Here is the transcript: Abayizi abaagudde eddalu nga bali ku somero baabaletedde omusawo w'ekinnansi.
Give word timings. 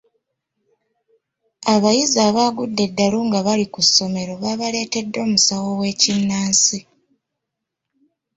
Abayizi 1.73 2.17
abaagudde 2.29 2.81
eddalu 2.87 3.19
nga 3.27 3.39
bali 3.45 3.65
ku 3.73 3.81
somero 3.95 4.33
baabaletedde 4.41 5.17
omusawo 5.25 5.69
w'ekinnansi. 5.79 6.79